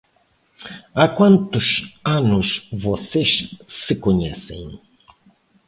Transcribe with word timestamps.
Há 0.95 1.07
quantos 1.07 1.93
anos 2.03 2.67
vocês 2.73 3.53
se 3.67 3.95
conhecem? 3.97 4.81